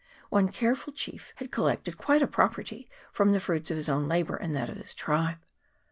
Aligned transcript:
One 0.31 0.49
care 0.49 0.73
ful 0.73 0.93
chief 0.93 1.31
had 1.35 1.51
collected 1.51 1.95
quite 1.99 2.23
a 2.23 2.27
property 2.27 2.89
from 3.11 3.33
the 3.33 3.39
fruits 3.39 3.69
of 3.69 3.77
his 3.77 3.87
own 3.87 4.07
labour 4.07 4.35
and 4.35 4.55
that 4.55 4.67
of 4.67 4.77
his 4.77 4.95
tribe. 4.95 5.37